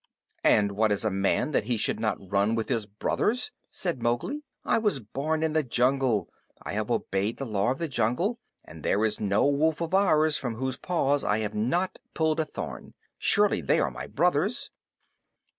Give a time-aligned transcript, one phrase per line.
[0.43, 4.43] "And what is a man that he should not run with his brothers?" said Mowgli.
[4.65, 6.27] "I was born in the jungle.
[6.63, 10.37] I have obeyed the Law of the Jungle, and there is no wolf of ours
[10.37, 12.95] from whose paws I have not pulled a thorn.
[13.19, 14.71] Surely they are my brothers!"